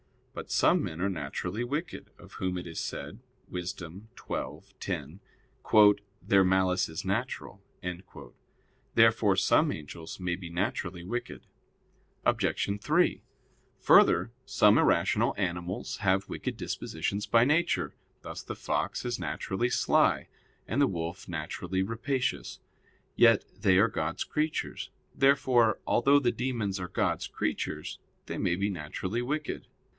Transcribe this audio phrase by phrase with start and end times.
[0.33, 3.19] But some men are naturally wicked, of whom it is said
[3.49, 3.71] (Wis.
[3.73, 5.19] 12:10):
[6.23, 7.61] "Their malice is natural."
[8.95, 11.45] Therefore some angels may be naturally wicked.
[12.25, 12.79] Obj.
[12.81, 13.21] 3:
[13.81, 20.29] Further, some irrational animals have wicked dispositions by nature: thus the fox is naturally sly,
[20.65, 22.59] and the wolf naturally rapacious;
[23.15, 24.89] yet they are God's creatures.
[25.13, 29.67] Therefore, although the demons are God's creatures, they may be naturally wicked.